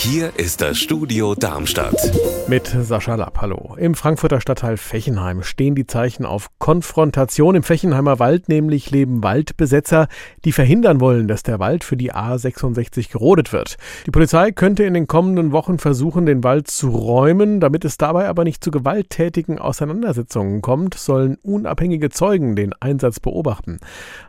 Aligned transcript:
Hier 0.00 0.30
ist 0.36 0.60
das 0.60 0.78
Studio 0.78 1.34
Darmstadt. 1.34 1.96
Mit 2.46 2.68
Sascha 2.68 3.16
Lapp, 3.16 3.38
hallo. 3.40 3.74
Im 3.76 3.96
Frankfurter 3.96 4.40
Stadtteil 4.40 4.76
Fechenheim 4.76 5.42
stehen 5.42 5.74
die 5.74 5.88
Zeichen 5.88 6.24
auf 6.24 6.50
Konfrontation. 6.60 7.56
Im 7.56 7.64
Fechenheimer 7.64 8.20
Wald 8.20 8.48
nämlich 8.48 8.92
leben 8.92 9.24
Waldbesetzer, 9.24 10.06
die 10.44 10.52
verhindern 10.52 11.00
wollen, 11.00 11.26
dass 11.26 11.42
der 11.42 11.58
Wald 11.58 11.82
für 11.82 11.96
die 11.96 12.14
A66 12.14 13.10
gerodet 13.10 13.52
wird. 13.52 13.76
Die 14.06 14.12
Polizei 14.12 14.52
könnte 14.52 14.84
in 14.84 14.94
den 14.94 15.08
kommenden 15.08 15.50
Wochen 15.50 15.80
versuchen, 15.80 16.26
den 16.26 16.44
Wald 16.44 16.68
zu 16.68 16.90
räumen. 16.90 17.58
Damit 17.58 17.84
es 17.84 17.98
dabei 17.98 18.28
aber 18.28 18.44
nicht 18.44 18.62
zu 18.62 18.70
gewalttätigen 18.70 19.58
Auseinandersetzungen 19.58 20.62
kommt, 20.62 20.94
sollen 20.94 21.38
unabhängige 21.42 22.10
Zeugen 22.10 22.54
den 22.54 22.72
Einsatz 22.78 23.18
beobachten. 23.18 23.80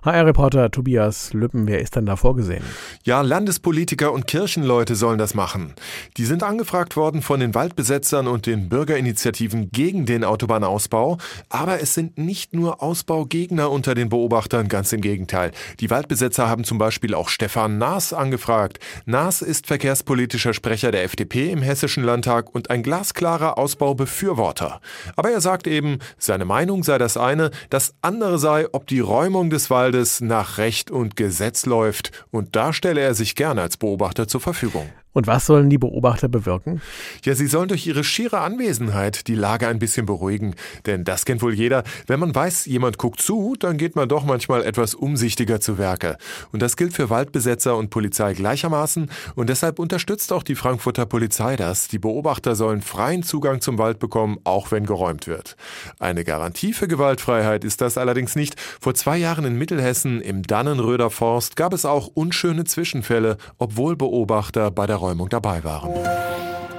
HR-Reporter 0.03 0.71
Tobias 0.71 1.31
Lüppen, 1.33 1.67
wer 1.67 1.79
ist 1.79 1.95
denn 1.95 2.07
da 2.07 2.15
vorgesehen? 2.15 2.63
Ja, 3.03 3.21
Landespolitiker 3.21 4.11
und 4.11 4.25
Kirchenleute 4.25 4.95
sollen 4.95 5.19
das 5.19 5.35
machen 5.35 5.58
machen. 5.59 5.73
Die 6.17 6.25
sind 6.25 6.43
angefragt 6.43 6.95
worden 6.95 7.21
von 7.21 7.39
den 7.39 7.55
Waldbesetzern 7.55 8.27
und 8.27 8.45
den 8.45 8.69
Bürgerinitiativen 8.69 9.71
gegen 9.71 10.05
den 10.05 10.23
Autobahnausbau. 10.23 11.17
Aber 11.49 11.81
es 11.81 11.93
sind 11.93 12.17
nicht 12.17 12.53
nur 12.53 12.81
Ausbaugegner 12.81 13.71
unter 13.71 13.95
den 13.95 14.09
Beobachtern, 14.09 14.67
ganz 14.67 14.91
im 14.93 15.01
Gegenteil. 15.01 15.51
Die 15.79 15.89
Waldbesetzer 15.89 16.49
haben 16.49 16.63
zum 16.63 16.77
Beispiel 16.77 17.13
auch 17.13 17.29
Stefan 17.29 17.77
Naas 17.77 18.13
angefragt. 18.13 18.79
Naas 19.05 19.41
ist 19.41 19.67
verkehrspolitischer 19.67 20.53
Sprecher 20.53 20.91
der 20.91 21.03
FDP 21.03 21.51
im 21.51 21.61
Hessischen 21.61 22.03
Landtag 22.03 22.53
und 22.53 22.69
ein 22.69 22.83
glasklarer 22.83 23.57
Ausbaubefürworter. 23.57 24.81
Aber 25.15 25.31
er 25.31 25.41
sagt 25.41 25.67
eben, 25.67 25.99
seine 26.17 26.45
Meinung 26.45 26.83
sei 26.83 26.97
das 26.97 27.17
eine, 27.17 27.51
das 27.69 27.93
andere 28.01 28.39
sei, 28.39 28.67
ob 28.71 28.87
die 28.87 28.99
Räumung 28.99 29.49
des 29.49 29.69
Waldes 29.69 30.21
nach 30.21 30.57
Recht 30.57 30.91
und 30.91 31.15
Gesetz 31.15 31.65
läuft. 31.65 32.11
Und 32.31 32.55
da 32.55 32.73
stelle 32.73 33.01
er 33.01 33.13
sich 33.13 33.35
gerne 33.35 33.61
als 33.61 33.77
Beobachter 33.77 34.27
zur 34.27 34.41
Verfügung. 34.41 34.89
Und 35.11 35.25
was 35.25 35.47
sollen 35.47 35.71
die 35.71 35.79
Beobachter 35.79 36.27
bewirken? 36.27 36.81
Ja, 37.25 37.33
sie 37.33 37.47
sollen 37.47 37.67
durch 37.67 37.87
ihre 37.87 38.03
schiere 38.03 38.41
Anwesenheit 38.41 39.27
die 39.27 39.33
Lage 39.33 39.67
ein 39.67 39.79
bisschen 39.79 40.05
beruhigen. 40.05 40.53
Denn 40.85 41.03
das 41.03 41.25
kennt 41.25 41.41
wohl 41.41 41.55
jeder. 41.55 41.83
Wenn 42.05 42.19
man 42.19 42.35
weiß, 42.35 42.67
jemand 42.67 42.99
guckt 42.99 43.19
zu, 43.19 43.55
dann 43.59 43.77
geht 43.77 43.95
man 43.95 44.07
doch 44.07 44.23
manchmal 44.23 44.63
etwas 44.63 44.93
umsichtiger 44.93 45.59
zu 45.59 45.79
Werke. 45.79 46.17
Und 46.51 46.61
das 46.61 46.77
gilt 46.77 46.93
für 46.93 47.09
Waldbesetzer 47.09 47.75
und 47.75 47.89
Polizei 47.89 48.33
gleichermaßen. 48.33 49.09
Und 49.33 49.49
deshalb 49.49 49.79
unterstützt 49.79 50.31
auch 50.31 50.43
die 50.43 50.55
Frankfurter 50.55 51.07
Polizei 51.07 51.55
das. 51.55 51.87
Die 51.87 51.99
Beobachter 51.99 52.55
sollen 52.55 52.81
freien 52.81 53.23
Zugang 53.23 53.61
zum 53.61 53.79
Wald 53.79 53.97
bekommen, 53.97 54.37
auch 54.43 54.69
wenn 54.71 54.85
geräumt 54.85 55.25
wird. 55.25 55.55
Eine 55.97 56.23
Garantie 56.23 56.73
für 56.73 56.87
Gewaltfreiheit 56.87 57.63
ist 57.63 57.81
das 57.81 57.97
allerdings 57.97 58.35
nicht. 58.35 58.59
Vor 58.79 58.93
zwei 58.93 59.17
Jahren 59.17 59.45
in 59.45 59.57
Mittelhessen 59.57 60.21
im 60.21 60.43
Dannenröder 60.43 61.09
Forst 61.09 61.55
gab 61.55 61.73
es 61.73 61.85
auch 61.85 62.07
unschöne 62.07 62.65
Zwischenfälle, 62.65 63.37
obwohl 63.57 63.95
Beobachter 63.95 64.69
bei 64.69 64.85
der 64.85 64.98
Räumung 64.99 65.29
dabei 65.29 65.63
waren. 65.63 65.91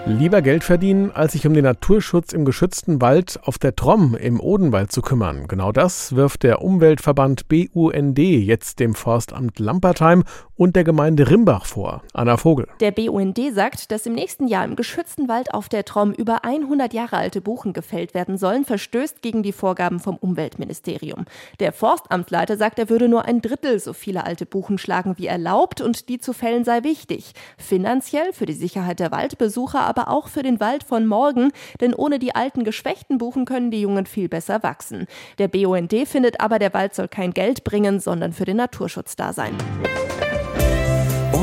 Lieber 0.07 0.41
Geld 0.41 0.65
verdienen, 0.65 1.11
als 1.13 1.33
sich 1.33 1.47
um 1.47 1.53
den 1.53 1.65
Naturschutz 1.65 2.33
im 2.33 2.47
geschützten 2.47 3.03
Wald 3.03 3.39
auf 3.43 3.59
der 3.59 3.77
Tromm 3.77 4.15
im 4.15 4.41
Odenwald 4.41 4.91
zu 4.91 5.03
kümmern. 5.03 5.47
Genau 5.47 5.73
das 5.73 6.17
wirft 6.17 6.43
der 6.43 6.63
Umweltverband 6.63 7.49
BUND 7.49 8.19
jetzt 8.19 8.81
dem 8.81 8.95
Forstamt 8.95 9.59
Lampertheim 9.59 10.25
und 10.61 10.77
der 10.77 10.85
Gemeinde 10.85 11.31
Rimbach 11.31 11.65
vor. 11.65 12.03
Anna 12.13 12.37
Vogel. 12.37 12.69
Der 12.81 12.91
BUND 12.91 13.41
sagt, 13.55 13.91
dass 13.91 14.05
im 14.05 14.13
nächsten 14.13 14.47
Jahr 14.47 14.67
im 14.67 14.77
geschützten 14.77 15.27
Wald 15.27 15.55
auf 15.55 15.71
der 15.71 15.87
Tromm 15.87 16.13
über 16.13 16.45
100 16.45 16.93
Jahre 16.93 17.17
alte 17.17 17.41
Buchen 17.41 17.73
gefällt 17.73 18.13
werden 18.13 18.37
sollen, 18.37 18.67
verstößt 18.67 19.23
gegen 19.23 19.43
die 19.43 19.53
Vorgaben 19.53 20.01
vom 20.01 20.17
Umweltministerium. 20.17 21.25
Der 21.61 21.73
Forstamtsleiter 21.73 22.59
sagt, 22.59 22.79
er 22.79 22.91
würde 22.91 23.09
nur 23.09 23.25
ein 23.25 23.41
Drittel 23.41 23.81
so 23.81 23.95
viele 23.95 24.25
alte 24.25 24.45
Buchen 24.45 24.77
schlagen 24.77 25.15
wie 25.17 25.29
erlaubt 25.29 25.81
und 25.81 26.11
die 26.11 26.19
zu 26.19 26.35
fällen 26.35 26.65
sei 26.65 26.83
wichtig. 26.83 27.33
Finanziell 27.57 28.35
für 28.35 28.45
die 28.45 28.53
Sicherheit 28.53 29.01
der 29.01 29.13
Waldbesucher, 29.13 29.81
aber 29.81 30.09
auch 30.09 30.29
für 30.29 30.43
den 30.43 30.61
Wald 30.61 30.85
von 30.85 31.07
morgen, 31.07 31.53
denn 31.81 31.95
ohne 31.95 32.19
die 32.19 32.35
alten 32.35 32.65
geschwächten 32.65 33.17
Buchen 33.17 33.47
können 33.47 33.71
die 33.71 33.81
Jungen 33.81 34.05
viel 34.05 34.29
besser 34.29 34.63
wachsen. 34.63 35.07
Der 35.39 35.49
BUND 35.49 35.95
findet 36.05 36.39
aber, 36.43 36.59
der 36.59 36.75
Wald 36.75 36.95
soll 36.95 37.09
kein 37.09 37.33
Geld 37.33 37.65
bringen, 37.65 37.99
sondern 37.99 38.35
für 38.35 38.45
den 38.45 38.59
Naturschutz 38.59 39.17
da 39.17 39.33
sein. 39.33 39.57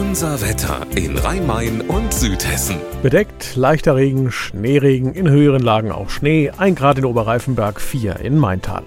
Unser 0.07 0.39
Wetter 0.41 0.87
in 0.95 1.17
Rhein-Main 1.17 1.81
und 1.81 2.13
Südhessen. 2.13 2.77
Bedeckt, 3.03 3.57
leichter 3.57 3.97
Regen, 3.97 4.31
Schneeregen, 4.31 5.13
in 5.13 5.29
höheren 5.29 5.61
Lagen 5.61 5.91
auch 5.91 6.09
Schnee, 6.09 6.49
1 6.49 6.79
Grad 6.79 6.97
in 6.97 7.03
Oberreifenberg, 7.03 7.81
4 7.81 8.21
in 8.21 8.37
Maintal. 8.37 8.83